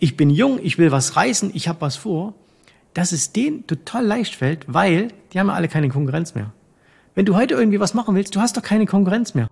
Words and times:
ich 0.00 0.16
bin 0.16 0.30
jung, 0.30 0.60
ich 0.62 0.78
will 0.78 0.92
was 0.92 1.16
reißen, 1.16 1.50
ich 1.54 1.68
habe 1.68 1.80
was 1.80 1.96
vor, 1.96 2.34
dass 2.94 3.12
es 3.12 3.32
denen 3.32 3.66
total 3.66 4.06
leicht 4.06 4.34
fällt, 4.34 4.64
weil 4.68 5.08
die 5.32 5.40
haben 5.40 5.48
ja 5.48 5.54
alle 5.54 5.68
keine 5.68 5.88
Konkurrenz 5.88 6.34
mehr. 6.34 6.52
Wenn 7.14 7.26
du 7.26 7.34
heute 7.34 7.54
irgendwie 7.54 7.80
was 7.80 7.94
machen 7.94 8.14
willst, 8.14 8.34
du 8.36 8.40
hast 8.40 8.56
doch 8.56 8.62
keine 8.62 8.86
Konkurrenz 8.86 9.34
mehr. 9.34 9.48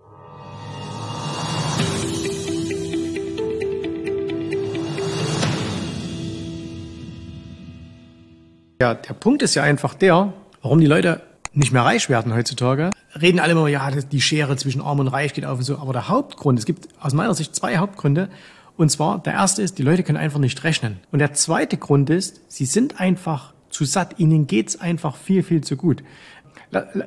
Ja, 8.79 8.93
der 8.93 9.13
Punkt 9.15 9.41
ist 9.41 9.55
ja 9.55 9.63
einfach 9.63 9.95
der, 9.95 10.33
warum 10.61 10.79
die 10.79 10.85
Leute 10.85 11.21
nicht 11.51 11.73
mehr 11.73 11.83
reich 11.83 12.09
werden 12.09 12.33
heutzutage. 12.33 12.91
Reden 13.19 13.39
alle 13.39 13.53
immer, 13.53 13.67
ja, 13.67 13.89
die 13.89 14.21
Schere 14.21 14.55
zwischen 14.55 14.81
Arm 14.81 14.99
und 14.99 15.07
Reich 15.07 15.33
geht 15.33 15.45
auf 15.45 15.57
und 15.57 15.63
so. 15.63 15.79
Aber 15.79 15.91
der 15.91 16.07
Hauptgrund, 16.07 16.59
es 16.59 16.65
gibt 16.65 16.87
aus 17.01 17.13
meiner 17.13 17.33
Sicht 17.33 17.55
zwei 17.55 17.77
Hauptgründe. 17.77 18.29
Und 18.77 18.89
zwar, 18.89 19.19
der 19.19 19.33
erste 19.33 19.63
ist, 19.63 19.79
die 19.79 19.83
Leute 19.83 20.03
können 20.03 20.17
einfach 20.17 20.39
nicht 20.39 20.63
rechnen. 20.63 20.99
Und 21.11 21.19
der 21.19 21.33
zweite 21.33 21.77
Grund 21.77 22.09
ist, 22.09 22.41
sie 22.47 22.65
sind 22.65 22.99
einfach 22.99 23.53
zu 23.69 23.85
satt. 23.85 24.19
Ihnen 24.19 24.47
geht's 24.47 24.79
einfach 24.79 25.15
viel, 25.15 25.43
viel 25.43 25.61
zu 25.61 25.75
gut. 25.75 26.03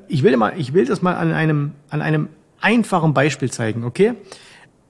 Ich 0.08 0.22
will 0.22 0.36
mal, 0.36 0.54
ich 0.56 0.74
will 0.74 0.84
das 0.84 1.00
mal 1.00 1.14
an 1.14 1.32
einem, 1.32 1.72
an 1.88 2.02
einem 2.02 2.28
einfachen 2.60 3.14
Beispiel 3.14 3.50
zeigen, 3.50 3.84
okay? 3.84 4.14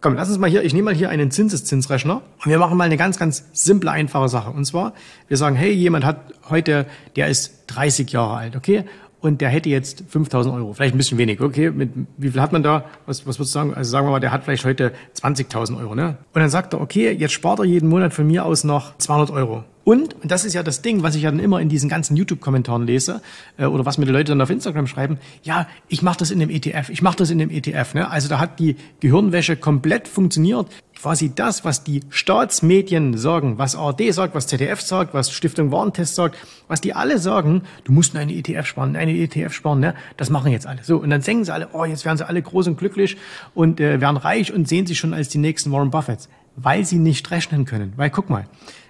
Komm, 0.01 0.15
lass 0.15 0.31
uns 0.31 0.39
mal 0.39 0.49
hier, 0.49 0.65
ich 0.65 0.73
nehme 0.73 0.87
mal 0.87 0.95
hier 0.95 1.11
einen 1.11 1.31
Zinseszinsrechner 1.31 2.23
und 2.43 2.51
wir 2.51 2.59
machen 2.59 2.79
mal 2.79 2.85
eine 2.85 2.97
ganz, 2.97 3.19
ganz 3.19 3.45
simple, 3.53 3.91
einfache 3.91 4.31
Sache. 4.31 4.51
Und 4.51 4.65
zwar, 4.65 4.95
wir 5.29 5.37
sagen, 5.37 5.57
hey, 5.57 5.73
jemand 5.73 6.07
hat 6.07 6.33
heute, 6.49 6.87
der 7.17 7.29
ist 7.29 7.65
30 7.67 8.11
Jahre 8.11 8.37
alt, 8.37 8.57
okay? 8.57 8.85
Und 9.21 9.41
der 9.41 9.51
hätte 9.51 9.69
jetzt 9.69 10.05
5000 10.09 10.55
Euro, 10.55 10.73
vielleicht 10.73 10.95
ein 10.95 10.99
bisschen 10.99 11.19
wenig, 11.19 11.41
okay? 11.41 11.71
Mit, 11.71 11.91
wie 12.17 12.31
viel 12.31 12.41
hat 12.41 12.53
man 12.53 12.63
da? 12.63 12.87
Was, 13.07 13.27
was 13.27 13.39
würdest 13.39 13.55
du 13.55 13.59
sagen? 13.59 13.75
Also 13.75 13.91
sagen 13.91 14.07
wir 14.07 14.13
mal, 14.13 14.21
der 14.21 14.33
hat 14.33 14.45
vielleicht 14.45 14.65
heute 14.65 14.93
20.000 15.21 15.79
Euro, 15.79 15.95
ne? 15.95 16.17
Und 16.33 16.41
dann 16.41 16.49
sagt 16.49 16.73
er, 16.73 16.81
okay, 16.81 17.13
jetzt 17.13 17.33
spart 17.33 17.59
er 17.59 17.67
jeden 17.67 17.89
Monat 17.89 18.15
von 18.15 18.27
mir 18.27 18.45
aus 18.45 18.65
noch 18.65 18.97
200 18.97 19.31
Euro. 19.31 19.65
Und, 19.85 20.15
und 20.23 20.31
das 20.31 20.45
ist 20.45 20.55
ja 20.55 20.63
das 20.63 20.83
Ding, 20.83 21.03
was 21.03 21.17
ich 21.17 21.23
ja 21.23 21.31
dann 21.31 21.41
immer 21.41 21.61
in 21.61 21.69
diesen 21.69 21.89
ganzen 21.89 22.17
YouTube-Kommentaren 22.17 22.87
lese, 22.87 23.23
äh, 23.57 23.65
oder 23.65 23.87
was 23.87 23.99
mir 23.99 24.07
die 24.07 24.13
Leute 24.13 24.33
dann 24.33 24.41
auf 24.41 24.51
Instagram 24.51 24.87
schreiben, 24.87 25.19
ja, 25.43 25.67
ich 25.89 26.03
mache 26.03 26.19
das 26.19 26.31
in 26.31 26.39
dem 26.39 26.51
ETF, 26.51 26.91
ich 26.91 27.03
mache 27.03 27.17
das 27.17 27.31
in 27.31 27.39
dem 27.39 27.51
ETF. 27.51 27.95
Ne? 27.95 28.11
Also 28.11 28.29
da 28.29 28.39
hat 28.39 28.59
die 28.59 28.77
Gehirnwäsche 29.01 29.57
komplett 29.57 30.07
funktioniert. 30.07 30.67
Quasi 31.01 31.33
das, 31.35 31.65
was 31.65 31.83
die 31.83 32.03
Staatsmedien 32.11 33.17
sagen, 33.17 33.57
was 33.57 33.75
ARD 33.75 34.13
sagt, 34.13 34.35
was 34.35 34.47
ZDF 34.47 34.83
sagt, 34.83 35.15
was 35.15 35.31
Stiftung 35.31 35.73
Warentest 35.73 36.15
sagt, 36.15 36.37
was 36.69 36.83
die 36.83 36.93
alle 36.93 37.19
sagen, 37.19 37.63
du 37.85 37.93
musst 37.93 38.15
eine 38.15 38.35
ETF 38.35 38.67
sparen, 38.67 38.97
eine 38.97 39.13
ETF 39.13 39.55
sparen, 39.55 39.81
ne? 39.81 39.95
das 40.19 40.29
machen 40.29 40.53
jetzt 40.53 40.67
alle. 40.67 40.85
So, 40.85 40.99
und 40.99 41.09
dann 41.09 41.23
denken 41.23 41.47
sie 41.47 41.55
alle, 41.55 41.69
oh, 41.73 41.87
jetzt 41.87 42.05
werden 42.05 42.19
sie 42.19 42.29
alle 42.29 42.43
groß 42.43 42.67
und 42.67 42.77
glücklich 42.77 43.17
und 43.55 43.81
äh, 43.81 43.99
werden 44.01 44.19
reich 44.19 44.53
und 44.53 44.69
sehen 44.69 44.87
sich 44.87 44.99
schon 44.99 45.15
als 45.15 45.31
die 45.31 45.39
nächsten 45.39 45.73
Warren 45.73 45.91
Buffetts, 45.91 46.29
weil 46.57 46.85
sie 46.85 46.99
nicht 46.99 47.31
rechnen 47.31 47.65
können. 47.65 47.95
Weil 47.97 48.11
guck 48.11 48.29
mal, 48.29 48.47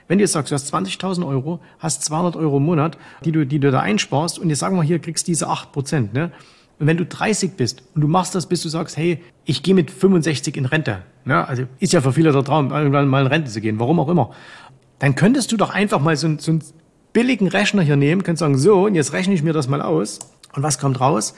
wenn 0.08 0.18
du 0.18 0.24
jetzt 0.24 0.32
sagst, 0.32 0.50
du 0.50 0.56
hast 0.56 0.74
20.000 0.74 1.24
Euro, 1.24 1.60
hast 1.78 2.02
200 2.02 2.34
Euro 2.34 2.56
im 2.56 2.64
Monat, 2.64 2.98
die 3.24 3.30
du, 3.30 3.46
die 3.46 3.60
du 3.60 3.70
da 3.70 3.78
einsparst 3.78 4.40
und 4.40 4.50
jetzt 4.50 4.58
sagen 4.58 4.74
wir 4.74 4.82
hier, 4.82 4.98
kriegst 4.98 5.28
diese 5.28 5.46
8 5.46 5.70
Prozent, 5.70 6.12
ne? 6.12 6.32
Und 6.80 6.86
wenn 6.86 6.96
du 6.96 7.04
30 7.04 7.52
bist 7.52 7.82
und 7.94 8.00
du 8.00 8.08
machst 8.08 8.34
das, 8.34 8.46
bis 8.46 8.62
du 8.62 8.70
sagst, 8.70 8.96
hey, 8.96 9.22
ich 9.44 9.62
gehe 9.62 9.74
mit 9.74 9.90
65 9.90 10.56
in 10.56 10.64
Rente, 10.64 11.02
ne? 11.26 11.46
also 11.46 11.64
ist 11.78 11.92
ja 11.92 12.00
für 12.00 12.12
viele 12.12 12.32
der 12.32 12.42
Traum, 12.42 12.72
irgendwann 12.72 13.06
mal 13.06 13.20
in 13.20 13.26
Rente 13.26 13.50
zu 13.50 13.60
gehen, 13.60 13.78
warum 13.78 14.00
auch 14.00 14.08
immer, 14.08 14.30
dann 14.98 15.14
könntest 15.14 15.52
du 15.52 15.58
doch 15.58 15.70
einfach 15.70 16.00
mal 16.00 16.16
so, 16.16 16.38
so 16.38 16.52
einen 16.52 16.62
billigen 17.12 17.48
Rechner 17.48 17.82
hier 17.82 17.96
nehmen, 17.96 18.22
kannst 18.22 18.40
sagen, 18.40 18.56
so, 18.56 18.86
und 18.86 18.94
jetzt 18.94 19.12
rechne 19.12 19.34
ich 19.34 19.42
mir 19.42 19.52
das 19.52 19.68
mal 19.68 19.82
aus. 19.82 20.20
Und 20.54 20.62
was 20.62 20.78
kommt 20.78 21.00
raus? 21.00 21.34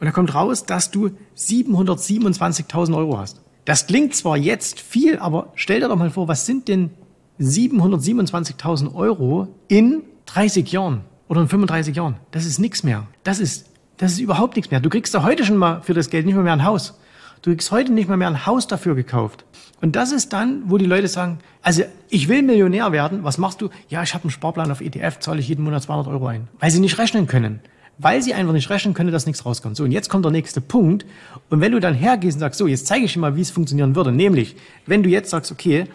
Und 0.00 0.06
da 0.06 0.12
kommt 0.12 0.34
raus, 0.34 0.64
dass 0.64 0.90
du 0.90 1.10
727.000 1.36 2.96
Euro 2.96 3.18
hast. 3.18 3.42
Das 3.66 3.86
klingt 3.86 4.14
zwar 4.14 4.36
jetzt 4.36 4.80
viel, 4.80 5.18
aber 5.18 5.52
stell 5.56 5.80
dir 5.80 5.88
doch 5.88 5.96
mal 5.96 6.10
vor, 6.10 6.26
was 6.26 6.46
sind 6.46 6.68
denn 6.68 6.90
727.000 7.38 8.94
Euro 8.94 9.48
in 9.68 10.02
30 10.26 10.70
Jahren 10.72 11.02
oder 11.28 11.42
in 11.42 11.48
35 11.48 11.96
Jahren. 11.96 12.16
Das 12.30 12.46
ist 12.46 12.58
nichts 12.58 12.82
mehr. 12.82 13.06
Das 13.24 13.40
ist, 13.40 13.66
das 13.96 14.12
ist 14.12 14.20
überhaupt 14.20 14.56
nichts 14.56 14.70
mehr. 14.70 14.80
Du 14.80 14.90
kriegst 14.90 15.14
da 15.14 15.22
heute 15.22 15.44
schon 15.44 15.56
mal 15.56 15.80
für 15.82 15.94
das 15.94 16.10
Geld 16.10 16.26
nicht 16.26 16.34
mehr, 16.34 16.44
mehr 16.44 16.52
ein 16.52 16.64
Haus. 16.64 16.98
Du 17.42 17.50
kriegst 17.50 17.70
heute 17.70 17.92
nicht 17.92 18.08
mehr, 18.08 18.16
mehr 18.16 18.28
ein 18.28 18.46
Haus 18.46 18.66
dafür 18.66 18.94
gekauft. 18.94 19.44
Und 19.80 19.94
das 19.94 20.12
ist 20.12 20.32
dann, 20.32 20.62
wo 20.66 20.78
die 20.78 20.86
Leute 20.86 21.06
sagen, 21.08 21.38
also 21.62 21.82
ich 22.08 22.28
will 22.28 22.42
Millionär 22.42 22.92
werden, 22.92 23.24
was 23.24 23.38
machst 23.38 23.60
du? 23.60 23.68
Ja, 23.88 24.02
ich 24.02 24.14
habe 24.14 24.24
einen 24.24 24.30
Sparplan 24.30 24.70
auf 24.70 24.80
ETF, 24.80 25.18
zahle 25.20 25.40
ich 25.40 25.48
jeden 25.48 25.64
Monat 25.64 25.82
200 25.82 26.08
Euro 26.08 26.26
ein. 26.26 26.48
Weil 26.58 26.70
sie 26.70 26.80
nicht 26.80 26.98
rechnen 26.98 27.26
können. 27.26 27.60
Weil 27.98 28.22
sie 28.22 28.34
einfach 28.34 28.52
nicht 28.52 28.68
rechnen 28.70 28.94
können, 28.94 29.12
dass 29.12 29.26
nichts 29.26 29.44
rauskommt. 29.44 29.76
So, 29.76 29.84
und 29.84 29.92
jetzt 29.92 30.08
kommt 30.08 30.24
der 30.24 30.32
nächste 30.32 30.60
Punkt. 30.60 31.06
Und 31.50 31.60
wenn 31.60 31.72
du 31.72 31.80
dann 31.80 31.94
hergehst 31.94 32.36
und 32.36 32.40
sagst, 32.40 32.58
so, 32.58 32.66
jetzt 32.66 32.86
zeige 32.86 33.04
ich 33.04 33.12
dir 33.12 33.20
mal, 33.20 33.36
wie 33.36 33.42
es 33.42 33.50
funktionieren 33.50 33.94
würde. 33.96 34.12
Nämlich, 34.12 34.56
wenn 34.86 35.02
du 35.02 35.08
jetzt 35.08 35.30
sagst, 35.30 35.52
okay, 35.52 35.86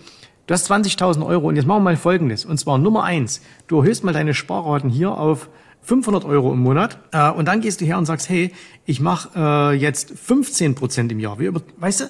Du 0.48 0.56
hast 0.56 0.70
20.000 0.70 1.26
Euro 1.26 1.48
und 1.48 1.56
jetzt 1.56 1.66
machen 1.66 1.78
wir 1.78 1.92
mal 1.92 1.96
Folgendes. 1.96 2.44
Und 2.44 2.58
zwar 2.58 2.78
Nummer 2.78 3.04
eins. 3.04 3.42
Du 3.68 3.78
erhöhst 3.78 4.04
mal 4.04 4.12
deine 4.12 4.34
Sparraten 4.34 4.90
hier 4.90 5.12
auf 5.12 5.48
500 5.84 6.26
Euro 6.26 6.54
im 6.54 6.60
Monat 6.60 6.98
äh, 7.12 7.32
und 7.32 7.46
dann 7.46 7.62
gehst 7.62 7.82
du 7.82 7.86
her 7.86 7.98
und 7.98 8.06
sagst, 8.06 8.30
hey, 8.30 8.54
ich 8.86 9.00
mache 9.00 9.30
äh, 9.36 9.76
jetzt 9.76 10.14
15 10.18 10.76
Prozent 10.76 11.12
im 11.12 11.20
Jahr. 11.20 11.40
Wir 11.40 11.50
über, 11.50 11.62
weißt 11.78 12.02
du, 12.02 12.06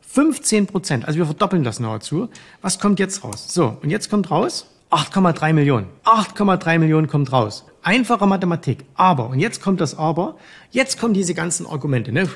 15 0.00 0.66
Prozent. 0.66 1.06
Also 1.06 1.18
wir 1.18 1.26
verdoppeln 1.26 1.64
das 1.64 1.80
nahezu. 1.80 2.28
Was 2.62 2.78
kommt 2.78 2.98
jetzt 2.98 3.24
raus? 3.24 3.52
So, 3.52 3.76
und 3.82 3.90
jetzt 3.90 4.08
kommt 4.10 4.30
raus 4.30 4.66
8,3 4.90 5.52
Millionen. 5.52 5.86
8,3 6.04 6.78
Millionen 6.78 7.08
kommt 7.08 7.32
raus. 7.32 7.64
Einfache 7.82 8.26
Mathematik. 8.26 8.84
Aber, 8.94 9.28
und 9.28 9.40
jetzt 9.40 9.60
kommt 9.60 9.80
das 9.80 9.98
Aber, 9.98 10.36
jetzt 10.70 10.98
kommen 10.98 11.12
diese 11.12 11.34
ganzen 11.34 11.66
Argumente. 11.66 12.12
Ne? 12.12 12.28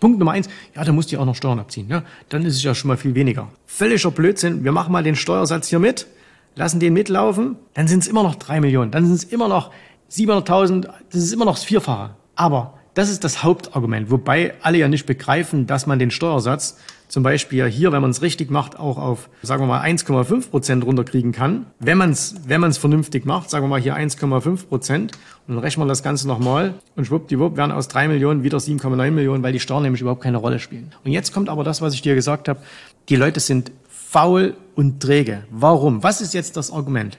Punkt 0.00 0.18
Nummer 0.18 0.32
eins, 0.32 0.48
ja, 0.76 0.84
da 0.84 0.92
musst 0.92 1.10
du 1.10 1.16
ja 1.16 1.22
auch 1.22 1.26
noch 1.26 1.34
Steuern 1.34 1.58
abziehen. 1.58 1.88
Ne? 1.88 2.04
Dann 2.28 2.44
ist 2.44 2.54
es 2.54 2.62
ja 2.62 2.74
schon 2.74 2.88
mal 2.88 2.96
viel 2.96 3.14
weniger. 3.14 3.48
Völliger 3.66 4.12
Blödsinn. 4.12 4.62
Wir 4.62 4.72
machen 4.72 4.92
mal 4.92 5.02
den 5.02 5.16
Steuersatz 5.16 5.68
hier 5.68 5.80
mit, 5.80 6.06
lassen 6.54 6.78
den 6.80 6.92
mitlaufen, 6.92 7.56
dann 7.74 7.88
sind 7.88 8.04
es 8.04 8.08
immer 8.08 8.22
noch 8.22 8.36
drei 8.36 8.60
Millionen, 8.60 8.90
dann 8.90 9.06
sind 9.06 9.16
es 9.16 9.24
immer 9.24 9.48
noch 9.48 9.70
700.000, 10.10 10.88
das 11.10 11.22
ist 11.22 11.32
immer 11.32 11.44
noch 11.44 11.54
das 11.54 11.64
Vierfache. 11.64 12.10
Aber 12.36 12.74
das 12.94 13.10
ist 13.10 13.22
das 13.22 13.42
Hauptargument, 13.42 14.10
wobei 14.10 14.54
alle 14.62 14.78
ja 14.78 14.88
nicht 14.88 15.06
begreifen, 15.06 15.66
dass 15.66 15.86
man 15.86 15.98
den 15.98 16.10
Steuersatz 16.10 16.78
zum 17.08 17.22
Beispiel 17.22 17.66
hier, 17.66 17.90
wenn 17.92 18.02
man 18.02 18.10
es 18.10 18.22
richtig 18.22 18.50
macht, 18.50 18.78
auch 18.78 18.98
auf, 18.98 19.30
sagen 19.42 19.62
wir 19.62 19.66
mal, 19.66 19.82
1,5 19.82 20.50
Prozent 20.50 20.84
runterkriegen 20.84 21.32
kann. 21.32 21.66
Wenn 21.78 21.96
man 21.96 22.10
es 22.10 22.34
wenn 22.46 22.60
man's 22.60 22.76
vernünftig 22.76 23.24
macht, 23.24 23.50
sagen 23.50 23.64
wir 23.64 23.68
mal 23.68 23.80
hier 23.80 23.96
1,5 23.96 24.66
Prozent 24.66 25.12
und 25.46 25.54
dann 25.54 25.58
rechnen 25.58 25.86
wir 25.86 25.88
das 25.88 26.02
Ganze 26.02 26.28
nochmal 26.28 26.74
und 26.96 27.06
schwuppdiwupp 27.06 27.56
werden 27.56 27.72
aus 27.72 27.88
3 27.88 28.08
Millionen 28.08 28.42
wieder 28.42 28.58
7,9 28.58 29.10
Millionen, 29.10 29.42
weil 29.42 29.52
die 29.52 29.60
Steuern 29.60 29.84
nämlich 29.84 30.02
überhaupt 30.02 30.22
keine 30.22 30.36
Rolle 30.36 30.58
spielen. 30.58 30.92
Und 31.04 31.12
jetzt 31.12 31.32
kommt 31.32 31.48
aber 31.48 31.64
das, 31.64 31.80
was 31.80 31.94
ich 31.94 32.02
dir 32.02 32.14
gesagt 32.14 32.48
habe. 32.48 32.60
Die 33.08 33.16
Leute 33.16 33.40
sind 33.40 33.72
faul 33.88 34.54
und 34.74 35.00
träge. 35.00 35.44
Warum? 35.50 36.02
Was 36.02 36.20
ist 36.20 36.34
jetzt 36.34 36.56
das 36.56 36.70
Argument? 36.70 37.16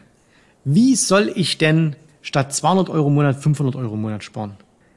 Wie 0.66 0.96
soll 0.96 1.32
ich 1.34 1.58
denn 1.58 1.96
statt 2.30 2.54
200 2.54 2.92
Euro 2.92 3.08
im 3.08 3.16
Monat 3.16 3.38
500 3.38 3.76
Euro 3.76 3.96
im 3.96 4.02
Monat 4.02 4.24
sparen? 4.24 4.52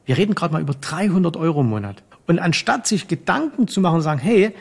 Wir 0.04 0.18
reden 0.18 0.34
gerade 0.34 0.52
mal 0.52 0.60
über 0.60 0.74
300 0.74 1.38
Euro 1.38 1.62
im 1.62 1.70
Monat. 1.70 2.02
Und 2.26 2.38
anstatt 2.38 2.86
sich 2.86 3.08
Gedanken 3.08 3.68
zu 3.68 3.80
machen 3.80 3.96
und 3.96 4.02
sagen, 4.02 4.20
hey, 4.20 4.54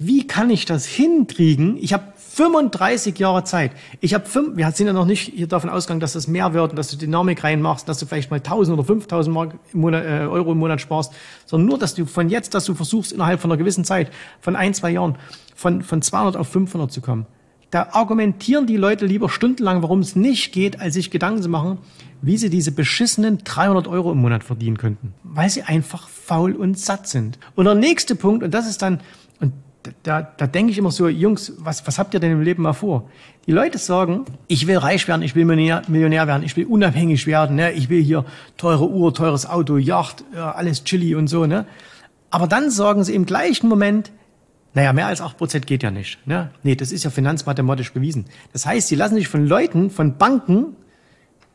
wie 0.00 0.26
kann 0.26 0.50
ich 0.50 0.64
das 0.64 0.86
hinkriegen? 0.86 1.76
Ich 1.80 1.92
habe 1.92 2.04
35 2.16 3.16
Jahre 3.16 3.44
Zeit. 3.44 3.70
Ich 4.00 4.12
habe 4.12 4.26
fünf, 4.26 4.56
wir 4.56 4.68
sind 4.72 4.88
ja 4.88 4.92
noch 4.92 5.06
nicht 5.06 5.32
hier 5.34 5.46
davon 5.46 5.70
ausgegangen, 5.70 6.00
dass 6.00 6.14
das 6.14 6.26
mehr 6.26 6.52
wird 6.52 6.70
und 6.70 6.76
dass 6.76 6.88
du 6.88 6.96
Dynamik 6.96 7.44
reinmachst, 7.44 7.88
dass 7.88 8.00
du 8.00 8.06
vielleicht 8.06 8.32
mal 8.32 8.38
1000 8.38 8.76
oder 8.76 8.84
5000 8.84 9.32
Mark 9.32 9.54
im 9.72 9.80
Monat, 9.80 10.04
äh, 10.04 10.26
Euro 10.26 10.50
im 10.50 10.58
Monat 10.58 10.80
sparst, 10.80 11.14
sondern 11.44 11.68
nur, 11.68 11.78
dass 11.78 11.94
du 11.94 12.06
von 12.06 12.28
jetzt, 12.28 12.54
dass 12.54 12.64
du 12.64 12.74
versuchst, 12.74 13.12
innerhalb 13.12 13.40
von 13.40 13.52
einer 13.52 13.56
gewissen 13.56 13.84
Zeit, 13.84 14.10
von 14.40 14.56
ein, 14.56 14.74
zwei 14.74 14.90
Jahren, 14.90 15.16
von, 15.54 15.82
von 15.82 16.02
200 16.02 16.36
auf 16.36 16.48
500 16.48 16.90
zu 16.90 17.00
kommen. 17.00 17.26
Da 17.76 17.88
argumentieren 17.92 18.66
die 18.66 18.78
Leute 18.78 19.04
lieber 19.04 19.28
stundenlang, 19.28 19.82
warum 19.82 19.98
es 19.98 20.16
nicht 20.16 20.50
geht, 20.50 20.80
als 20.80 20.94
sich 20.94 21.10
Gedanken 21.10 21.42
zu 21.42 21.50
machen, 21.50 21.76
wie 22.22 22.38
sie 22.38 22.48
diese 22.48 22.72
beschissenen 22.72 23.40
300 23.44 23.86
Euro 23.86 24.12
im 24.12 24.16
Monat 24.16 24.44
verdienen 24.44 24.78
könnten. 24.78 25.12
Weil 25.24 25.50
sie 25.50 25.62
einfach 25.62 26.08
faul 26.08 26.54
und 26.54 26.78
satt 26.78 27.06
sind. 27.06 27.38
Und 27.54 27.66
der 27.66 27.74
nächste 27.74 28.14
Punkt, 28.14 28.42
und 28.42 28.54
das 28.54 28.66
ist 28.66 28.80
dann, 28.80 29.00
und 29.40 29.52
da, 30.04 30.22
da 30.22 30.46
denke 30.46 30.72
ich 30.72 30.78
immer 30.78 30.90
so, 30.90 31.06
Jungs, 31.06 31.52
was, 31.58 31.86
was 31.86 31.98
habt 31.98 32.14
ihr 32.14 32.20
denn 32.20 32.32
im 32.32 32.40
Leben 32.40 32.62
mal 32.62 32.72
vor? 32.72 33.10
Die 33.46 33.52
Leute 33.52 33.76
sagen, 33.76 34.24
ich 34.48 34.66
will 34.66 34.78
reich 34.78 35.06
werden, 35.06 35.20
ich 35.20 35.34
will 35.34 35.44
Millionär, 35.44 36.26
werden, 36.26 36.44
ich 36.44 36.56
will 36.56 36.64
unabhängig 36.64 37.26
werden, 37.26 37.56
ne? 37.56 37.72
ich 37.72 37.90
will 37.90 38.02
hier 38.02 38.24
teure 38.56 38.88
Uhr, 38.88 39.12
teures 39.12 39.46
Auto, 39.46 39.76
Yacht, 39.76 40.24
ja, 40.34 40.52
alles 40.52 40.82
chilly 40.84 41.14
und 41.14 41.28
so. 41.28 41.44
Ne? 41.44 41.66
Aber 42.30 42.46
dann 42.46 42.70
sagen 42.70 43.04
sie 43.04 43.14
im 43.14 43.26
gleichen 43.26 43.68
Moment, 43.68 44.12
naja, 44.76 44.92
mehr 44.92 45.06
als 45.06 45.22
acht 45.22 45.38
Prozent 45.38 45.66
geht 45.66 45.82
ja 45.82 45.90
nicht. 45.90 46.18
Ne? 46.26 46.50
Nee, 46.62 46.74
das 46.74 46.92
ist 46.92 47.02
ja 47.02 47.08
finanzmathematisch 47.08 47.94
bewiesen. 47.94 48.26
Das 48.52 48.66
heißt, 48.66 48.88
sie 48.88 48.94
lassen 48.94 49.14
sich 49.14 49.26
von 49.26 49.46
Leuten, 49.46 49.88
von 49.88 50.18
Banken, 50.18 50.76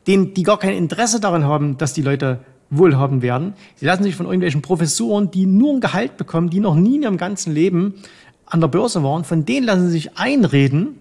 denen, 0.08 0.34
die 0.34 0.42
gar 0.42 0.58
kein 0.58 0.74
Interesse 0.74 1.20
daran 1.20 1.44
haben, 1.44 1.78
dass 1.78 1.92
die 1.92 2.02
Leute 2.02 2.40
wohlhabend 2.70 3.22
werden. 3.22 3.54
Sie 3.76 3.86
lassen 3.86 4.02
sich 4.02 4.16
von 4.16 4.26
irgendwelchen 4.26 4.60
Professoren, 4.60 5.30
die 5.30 5.46
nur 5.46 5.72
ein 5.72 5.80
Gehalt 5.80 6.16
bekommen, 6.16 6.50
die 6.50 6.58
noch 6.58 6.74
nie 6.74 6.96
in 6.96 7.02
ihrem 7.04 7.16
ganzen 7.16 7.54
Leben 7.54 7.94
an 8.44 8.60
der 8.60 8.66
Börse 8.66 9.04
waren, 9.04 9.22
von 9.22 9.44
denen 9.44 9.66
lassen 9.66 9.86
sie 9.86 9.92
sich 9.92 10.18
einreden, 10.18 10.98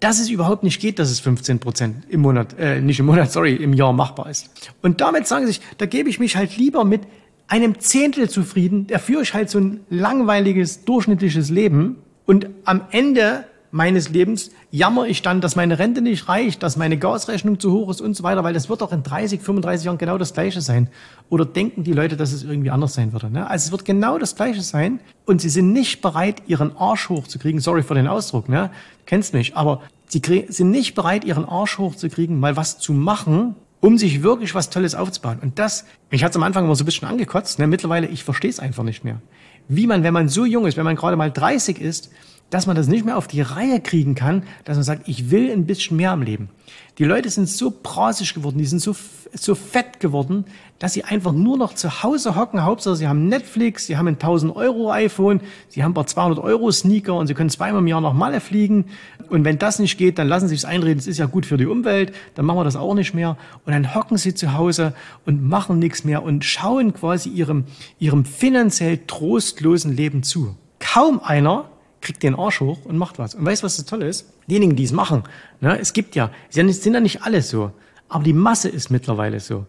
dass 0.00 0.18
es 0.18 0.28
überhaupt 0.28 0.64
nicht 0.64 0.80
geht, 0.80 0.98
dass 0.98 1.08
es 1.08 1.20
15 1.20 1.60
Prozent 1.60 2.04
im 2.08 2.22
Monat, 2.22 2.58
äh, 2.58 2.80
nicht 2.80 2.98
im 2.98 3.06
Monat, 3.06 3.30
sorry, 3.30 3.54
im 3.54 3.74
Jahr 3.74 3.92
machbar 3.92 4.28
ist. 4.28 4.50
Und 4.82 5.00
damit 5.00 5.28
sagen 5.28 5.46
sie 5.46 5.52
sich, 5.52 5.60
da 5.78 5.86
gebe 5.86 6.10
ich 6.10 6.18
mich 6.18 6.34
halt 6.34 6.56
lieber 6.56 6.84
mit 6.84 7.02
einem 7.50 7.80
Zehntel 7.80 8.30
zufrieden, 8.30 8.86
da 8.86 8.98
führe 8.98 9.22
ich 9.22 9.34
halt 9.34 9.50
so 9.50 9.58
ein 9.58 9.80
langweiliges, 9.90 10.84
durchschnittliches 10.84 11.50
Leben 11.50 11.96
und 12.24 12.48
am 12.64 12.82
Ende 12.90 13.44
meines 13.72 14.08
Lebens 14.08 14.50
jammer 14.70 15.06
ich 15.06 15.22
dann, 15.22 15.40
dass 15.40 15.56
meine 15.56 15.78
Rente 15.78 16.00
nicht 16.00 16.28
reicht, 16.28 16.62
dass 16.62 16.76
meine 16.76 16.96
Gasrechnung 16.96 17.58
zu 17.60 17.72
hoch 17.72 17.90
ist 17.90 18.00
und 18.00 18.16
so 18.16 18.22
weiter, 18.22 18.42
weil 18.44 18.54
das 18.54 18.68
wird 18.68 18.80
doch 18.80 18.92
in 18.92 19.02
30, 19.02 19.40
35 19.40 19.86
Jahren 19.86 19.98
genau 19.98 20.18
das 20.18 20.32
Gleiche 20.32 20.60
sein. 20.60 20.88
Oder 21.28 21.44
denken 21.44 21.84
die 21.84 21.92
Leute, 21.92 22.16
dass 22.16 22.32
es 22.32 22.42
irgendwie 22.42 22.70
anders 22.70 22.94
sein 22.94 23.12
würde? 23.12 23.30
Ne? 23.30 23.48
Also 23.48 23.66
es 23.66 23.72
wird 23.72 23.84
genau 23.84 24.18
das 24.18 24.34
Gleiche 24.34 24.62
sein 24.62 25.00
und 25.24 25.40
sie 25.40 25.48
sind 25.48 25.72
nicht 25.72 26.02
bereit, 26.02 26.42
ihren 26.46 26.76
Arsch 26.76 27.08
hochzukriegen. 27.08 27.60
Sorry 27.60 27.82
für 27.82 27.94
den 27.94 28.08
Ausdruck, 28.08 28.48
ne? 28.48 28.70
Kennst 29.06 29.34
mich, 29.34 29.56
aber 29.56 29.82
sie 30.06 30.20
sind 30.48 30.70
nicht 30.70 30.94
bereit, 30.94 31.24
ihren 31.24 31.44
Arsch 31.44 31.78
hochzukriegen, 31.78 32.38
mal 32.38 32.56
was 32.56 32.78
zu 32.78 32.92
machen, 32.92 33.54
um 33.80 33.98
sich 33.98 34.22
wirklich 34.22 34.54
was 34.54 34.70
Tolles 34.70 34.94
aufzubauen. 34.94 35.38
Und 35.40 35.58
das, 35.58 35.84
mich 36.10 36.22
hat 36.22 36.30
es 36.30 36.36
am 36.36 36.42
Anfang 36.42 36.64
immer 36.64 36.76
so 36.76 36.84
ein 36.84 36.86
bisschen 36.86 37.08
angekotzt, 37.08 37.58
ne? 37.58 37.66
mittlerweile, 37.66 38.06
ich 38.06 38.24
verstehe 38.24 38.50
es 38.50 38.60
einfach 38.60 38.84
nicht 38.84 39.04
mehr. 39.04 39.20
Wie 39.68 39.86
man, 39.86 40.02
wenn 40.02 40.14
man 40.14 40.28
so 40.28 40.44
jung 40.44 40.66
ist, 40.66 40.76
wenn 40.76 40.84
man 40.84 40.96
gerade 40.96 41.16
mal 41.16 41.30
30 41.30 41.80
ist, 41.80 42.10
dass 42.50 42.66
man 42.66 42.76
das 42.76 42.88
nicht 42.88 43.04
mehr 43.04 43.16
auf 43.16 43.28
die 43.28 43.40
Reihe 43.40 43.80
kriegen 43.80 44.14
kann, 44.14 44.42
dass 44.64 44.76
man 44.76 44.84
sagt, 44.84 45.08
ich 45.08 45.30
will 45.30 45.50
ein 45.50 45.66
bisschen 45.66 45.96
mehr 45.96 46.10
am 46.10 46.22
Leben. 46.22 46.50
Die 46.98 47.04
Leute 47.04 47.30
sind 47.30 47.48
so 47.48 47.72
brasig 47.82 48.34
geworden, 48.34 48.58
die 48.58 48.66
sind 48.66 48.80
so, 48.80 48.94
so 49.32 49.54
fett 49.54 50.00
geworden, 50.00 50.44
dass 50.78 50.92
sie 50.92 51.04
einfach 51.04 51.32
nur 51.32 51.56
noch 51.56 51.74
zu 51.74 52.02
Hause 52.02 52.36
hocken. 52.36 52.62
Hauptsache, 52.62 52.96
sie 52.96 53.08
haben 53.08 53.26
Netflix, 53.26 53.86
sie 53.86 53.96
haben 53.96 54.06
ein 54.06 54.14
1000 54.14 54.54
Euro 54.54 54.90
iPhone, 54.90 55.40
sie 55.68 55.82
haben 55.82 55.92
ein 55.92 55.94
paar 55.94 56.06
200 56.06 56.38
Euro 56.38 56.70
Sneaker 56.70 57.14
und 57.14 57.26
sie 57.26 57.32
können 57.32 57.48
zweimal 57.48 57.80
im 57.80 57.86
Jahr 57.86 58.02
nach 58.02 58.12
Malle 58.12 58.40
fliegen. 58.40 58.86
Und 59.30 59.44
wenn 59.46 59.58
das 59.58 59.78
nicht 59.78 59.96
geht, 59.96 60.18
dann 60.18 60.28
lassen 60.28 60.48
sie 60.48 60.54
es 60.54 60.66
einreden, 60.66 60.98
es 60.98 61.06
ist 61.06 61.18
ja 61.18 61.26
gut 61.26 61.46
für 61.46 61.56
die 61.56 61.66
Umwelt, 61.66 62.12
dann 62.34 62.44
machen 62.44 62.58
wir 62.58 62.64
das 62.64 62.76
auch 62.76 62.94
nicht 62.94 63.14
mehr. 63.14 63.38
Und 63.64 63.72
dann 63.72 63.94
hocken 63.94 64.18
sie 64.18 64.34
zu 64.34 64.52
Hause 64.52 64.92
und 65.24 65.42
machen 65.42 65.78
nichts 65.78 66.04
mehr 66.04 66.22
und 66.22 66.44
schauen 66.44 66.92
quasi 66.92 67.30
ihrem, 67.30 67.64
ihrem 67.98 68.26
finanziell 68.26 68.98
trostlosen 69.06 69.96
Leben 69.96 70.22
zu. 70.22 70.54
Kaum 70.80 71.20
einer 71.20 71.69
kriegt 72.10 72.24
den 72.24 72.34
Arsch 72.34 72.60
hoch 72.60 72.78
und 72.84 72.98
macht 72.98 73.20
was. 73.20 73.36
Und 73.36 73.46
weißt 73.46 73.62
du, 73.62 73.66
was 73.66 73.76
das 73.76 73.86
Tolle 73.86 74.08
ist? 74.08 74.26
Diejenigen, 74.48 74.74
die 74.74 74.82
es 74.82 74.90
machen, 74.90 75.22
ne, 75.60 75.78
es 75.78 75.92
gibt 75.92 76.16
ja, 76.16 76.32
sind 76.48 76.84
ja 76.84 77.00
nicht 77.00 77.22
alle 77.22 77.40
so, 77.40 77.70
aber 78.08 78.24
die 78.24 78.32
Masse 78.32 78.68
ist 78.68 78.90
mittlerweile 78.90 79.38
so. 79.38 79.66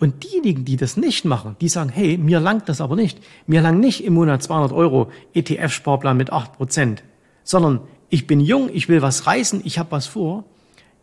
Und 0.00 0.24
diejenigen, 0.24 0.64
die 0.64 0.76
das 0.76 0.96
nicht 0.96 1.24
machen, 1.24 1.54
die 1.60 1.68
sagen, 1.68 1.90
hey, 1.90 2.18
mir 2.18 2.40
langt 2.40 2.68
das 2.68 2.80
aber 2.80 2.96
nicht. 2.96 3.20
Mir 3.46 3.60
langt 3.60 3.78
nicht 3.78 4.02
im 4.02 4.14
Monat 4.14 4.42
200 4.42 4.72
Euro 4.72 5.12
ETF-Sparplan 5.34 6.16
mit 6.16 6.32
8 6.32 6.54
Prozent, 6.54 7.04
sondern 7.44 7.80
ich 8.10 8.26
bin 8.26 8.40
jung, 8.40 8.68
ich 8.72 8.88
will 8.88 9.00
was 9.00 9.28
reißen, 9.28 9.62
ich 9.64 9.78
habe 9.78 9.92
was 9.92 10.06
vor. 10.06 10.44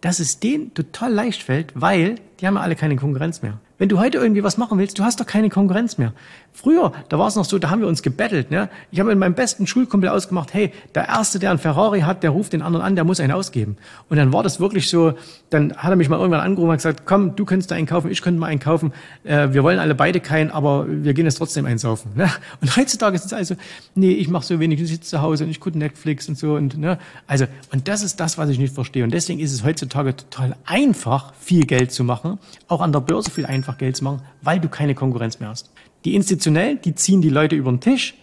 Dass 0.01 0.19
es 0.19 0.39
denen 0.39 0.73
total 0.73 1.13
leicht 1.13 1.41
fällt, 1.41 1.71
weil 1.73 2.15
die 2.39 2.47
haben 2.47 2.55
ja 2.55 2.61
alle 2.61 2.75
keine 2.75 2.97
Konkurrenz 2.97 3.41
mehr. 3.41 3.59
Wenn 3.81 3.89
du 3.89 3.97
heute 3.97 4.19
irgendwie 4.19 4.43
was 4.43 4.59
machen 4.59 4.77
willst, 4.77 4.99
du 4.99 5.03
hast 5.03 5.19
doch 5.19 5.25
keine 5.25 5.49
Konkurrenz 5.49 5.97
mehr. 5.97 6.13
Früher, 6.53 6.91
da 7.09 7.17
war 7.17 7.27
es 7.29 7.35
noch 7.35 7.45
so, 7.45 7.57
da 7.57 7.71
haben 7.71 7.81
wir 7.81 7.87
uns 7.87 8.03
gebettelt. 8.03 8.51
Ne? 8.51 8.69
Ich 8.91 8.99
habe 8.99 9.09
mit 9.09 9.17
meinem 9.17 9.33
besten 9.33 9.65
Schulkumpel 9.65 10.07
ausgemacht, 10.07 10.53
hey, 10.53 10.71
der 10.93 11.07
Erste, 11.07 11.39
der 11.39 11.49
einen 11.49 11.57
Ferrari 11.57 12.01
hat, 12.01 12.21
der 12.21 12.29
ruft 12.29 12.53
den 12.53 12.61
anderen 12.61 12.85
an, 12.85 12.93
der 12.93 13.05
muss 13.05 13.19
einen 13.19 13.31
ausgeben. 13.31 13.77
Und 14.07 14.17
dann 14.17 14.31
war 14.33 14.43
das 14.43 14.59
wirklich 14.59 14.87
so, 14.87 15.13
dann 15.49 15.75
hat 15.75 15.89
er 15.89 15.95
mich 15.95 16.09
mal 16.09 16.19
irgendwann 16.19 16.41
angerufen 16.41 16.69
und 16.69 16.75
gesagt, 16.75 17.07
komm, 17.07 17.35
du 17.35 17.43
könntest 17.43 17.71
da 17.71 17.75
einen 17.75 17.87
kaufen, 17.87 18.11
ich 18.11 18.21
könnte 18.21 18.39
mal 18.39 18.47
einen 18.47 18.59
kaufen. 18.59 18.93
Äh, 19.23 19.47
wir 19.51 19.63
wollen 19.63 19.79
alle 19.79 19.95
beide 19.95 20.19
keinen, 20.19 20.51
aber 20.51 20.85
wir 20.87 21.15
gehen 21.15 21.25
jetzt 21.25 21.39
trotzdem 21.39 21.65
einsaufen. 21.65 22.11
Ne? 22.13 22.29
Und 22.61 22.77
heutzutage 22.77 23.15
ist 23.15 23.25
es 23.25 23.33
also, 23.33 23.55
nee, 23.95 24.11
ich 24.11 24.29
mache 24.29 24.45
so 24.45 24.59
wenig, 24.59 24.79
ich 24.79 24.89
sitze 24.89 25.09
zu 25.09 25.21
Hause 25.23 25.45
und 25.45 25.49
ich 25.49 25.59
gucke 25.59 25.79
Netflix 25.79 26.29
und 26.29 26.37
so. 26.37 26.53
Und, 26.53 26.77
ne? 26.77 26.99
Also, 27.25 27.47
und 27.71 27.87
das 27.87 28.03
ist 28.03 28.19
das, 28.19 28.37
was 28.37 28.47
ich 28.49 28.59
nicht 28.59 28.75
verstehe. 28.75 29.03
Und 29.03 29.11
deswegen 29.11 29.39
ist 29.39 29.51
es 29.51 29.63
heutzutage 29.63 30.15
total 30.15 30.55
einfach, 30.65 31.33
viel 31.39 31.65
Geld 31.65 31.91
zu 31.91 32.03
machen, 32.03 32.37
auch 32.67 32.81
an 32.81 32.91
der 32.91 32.99
Börse 32.99 33.31
viel 33.31 33.47
einfacher 33.47 33.70
einfach 33.71 33.77
Geld 33.77 33.95
zu 33.95 34.03
machen, 34.03 34.21
weil 34.41 34.59
du 34.59 34.69
keine 34.69 34.95
Konkurrenz 34.95 35.39
mehr 35.39 35.49
hast. 35.49 35.71
Die 36.05 36.15
Institutionellen, 36.15 36.79
die 36.81 36.95
ziehen 36.95 37.21
die 37.21 37.29
Leute 37.29 37.55
über 37.55 37.71
den 37.71 37.79
Tisch, 37.79 38.15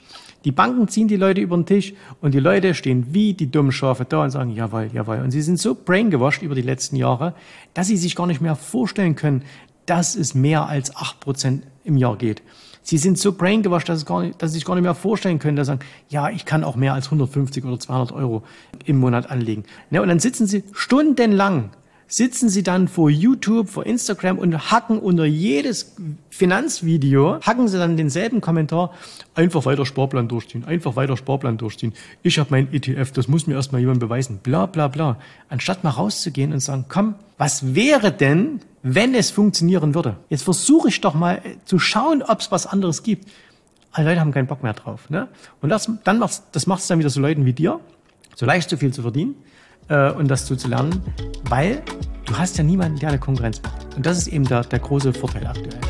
die 0.44 0.52
Banken 0.52 0.88
ziehen 0.88 1.08
die 1.08 1.16
Leute 1.16 1.40
über 1.40 1.56
den 1.56 1.66
Tisch 1.66 1.94
und 2.20 2.32
die 2.32 2.40
Leute 2.40 2.74
stehen 2.74 3.08
wie 3.12 3.34
die 3.34 3.50
dummen 3.50 3.72
Schafe 3.72 4.04
da 4.04 4.22
und 4.22 4.30
sagen, 4.30 4.50
jawohl, 4.50 4.88
jawohl. 4.92 5.18
Und 5.18 5.32
sie 5.32 5.42
sind 5.42 5.58
so 5.58 5.74
braingewashed 5.74 6.42
über 6.42 6.54
die 6.54 6.62
letzten 6.62 6.96
Jahre, 6.96 7.34
dass 7.74 7.88
sie 7.88 7.96
sich 7.96 8.14
gar 8.14 8.26
nicht 8.26 8.40
mehr 8.40 8.54
vorstellen 8.54 9.16
können, 9.16 9.42
dass 9.86 10.14
es 10.14 10.34
mehr 10.34 10.68
als 10.68 10.94
acht 10.94 11.20
Prozent 11.20 11.64
im 11.84 11.96
Jahr 11.96 12.16
geht. 12.16 12.42
Sie 12.82 12.98
sind 12.98 13.18
so 13.18 13.32
braingewashed, 13.32 13.88
dass, 13.88 14.04
dass 14.04 14.52
sie 14.52 14.58
sich 14.58 14.64
gar 14.64 14.74
nicht 14.74 14.84
mehr 14.84 14.94
vorstellen 14.94 15.38
können, 15.38 15.56
dass 15.56 15.66
sie 15.66 15.72
sagen, 15.72 15.84
ja, 16.08 16.30
ich 16.30 16.44
kann 16.44 16.64
auch 16.64 16.76
mehr 16.76 16.94
als 16.94 17.06
150 17.06 17.64
oder 17.64 17.78
200 17.78 18.12
Euro 18.12 18.44
im 18.84 18.98
Monat 18.98 19.30
anlegen. 19.30 19.64
Ne, 19.90 20.00
und 20.00 20.08
dann 20.08 20.20
sitzen 20.20 20.46
sie 20.46 20.64
stundenlang 20.72 21.70
sitzen 22.08 22.48
sie 22.48 22.62
dann 22.62 22.88
vor 22.88 23.10
YouTube, 23.10 23.68
vor 23.68 23.84
Instagram 23.84 24.38
und 24.38 24.70
hacken 24.70 24.98
unter 24.98 25.26
jedes 25.26 25.94
Finanzvideo, 26.30 27.40
hacken 27.42 27.68
sie 27.68 27.78
dann 27.78 27.98
denselben 27.98 28.40
Kommentar, 28.40 28.94
einfach 29.34 29.66
weiter 29.66 29.84
Sparplan 29.84 30.26
durchziehen, 30.26 30.64
einfach 30.64 30.96
weiter 30.96 31.18
Sparplan 31.18 31.58
durchziehen. 31.58 31.92
Ich 32.22 32.38
habe 32.38 32.48
mein 32.50 32.72
ETF, 32.72 33.12
das 33.12 33.28
muss 33.28 33.46
mir 33.46 33.54
erstmal 33.54 33.82
jemand 33.82 34.00
beweisen, 34.00 34.40
bla 34.42 34.64
bla 34.64 34.88
bla. 34.88 35.18
Anstatt 35.50 35.84
mal 35.84 35.90
rauszugehen 35.90 36.52
und 36.52 36.60
sagen, 36.60 36.86
komm, 36.88 37.14
was 37.36 37.74
wäre 37.74 38.10
denn, 38.10 38.60
wenn 38.82 39.14
es 39.14 39.30
funktionieren 39.30 39.94
würde? 39.94 40.16
Jetzt 40.30 40.44
versuche 40.44 40.88
ich 40.88 41.02
doch 41.02 41.14
mal 41.14 41.42
äh, 41.44 41.56
zu 41.66 41.78
schauen, 41.78 42.22
ob 42.22 42.40
es 42.40 42.50
was 42.50 42.66
anderes 42.66 43.02
gibt. 43.02 43.28
Alle 43.92 44.08
Leute 44.08 44.20
haben 44.20 44.32
keinen 44.32 44.46
Bock 44.46 44.62
mehr 44.62 44.72
drauf. 44.72 45.10
Ne? 45.10 45.28
Und 45.60 45.68
das, 45.68 45.90
dann 46.04 46.18
macht's, 46.18 46.42
das 46.52 46.66
macht 46.66 46.80
es 46.80 46.86
dann 46.86 46.98
wieder 46.98 47.10
so 47.10 47.20
Leuten 47.20 47.44
wie 47.44 47.52
dir, 47.52 47.80
so 48.34 48.46
leicht 48.46 48.70
so 48.70 48.78
viel 48.78 48.92
zu 48.94 49.02
verdienen 49.02 49.34
äh, 49.88 50.12
und 50.12 50.28
das 50.28 50.46
so 50.46 50.56
zu 50.56 50.68
lernen, 50.68 51.02
weil 51.48 51.82
du 52.26 52.38
hast 52.38 52.58
ja 52.58 52.64
niemanden, 52.64 52.98
der 52.98 53.10
eine 53.10 53.18
Konkurrenz 53.18 53.62
macht. 53.62 53.96
Und 53.96 54.06
das 54.06 54.18
ist 54.18 54.28
eben 54.28 54.44
der, 54.44 54.62
der 54.62 54.78
große 54.78 55.12
Vorteil 55.12 55.46
aktuell. 55.46 55.80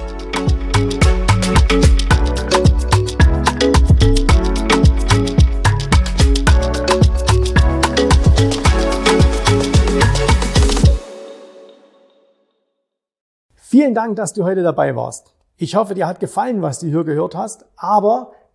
Vielen 13.55 13.94
Dank, 13.94 14.17
dass 14.17 14.33
du 14.33 14.44
heute 14.44 14.62
dabei 14.62 14.97
warst. 14.97 15.35
Ich 15.56 15.75
hoffe, 15.75 15.94
dir 15.94 16.06
hat 16.06 16.21
gefallen, 16.21 16.62
was 16.62 16.79
du 16.79 16.87
hier 16.87 17.05
gehört 17.05 17.35
hast, 17.35 17.67
aber 17.77 18.33